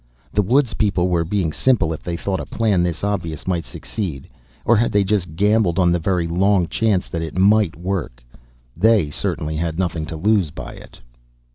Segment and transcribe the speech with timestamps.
[0.33, 4.27] The woods people were being simple if they thought a plan this obvious might succeed.
[4.65, 8.23] Or had they just gambled on the very long chance it might work?
[8.75, 10.99] They certainly had nothing to lose by it.